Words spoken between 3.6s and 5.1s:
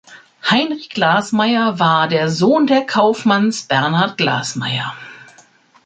Bernhard Glasmeier.